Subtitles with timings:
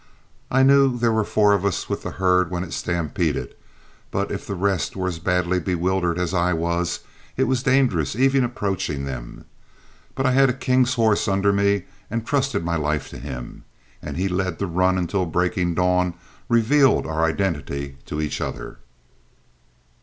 [0.49, 3.53] I knew there were four of us with the herd when it stampeded,
[4.09, 7.01] but if the rest were as badly bewildered as I was,
[7.37, 9.45] it was dangerous even to approach them.
[10.15, 13.63] But I had a king's horse under me and trusted my life to him,
[14.01, 16.15] and he led the run until breaking dawn
[16.49, 18.79] revealed our identity to each other.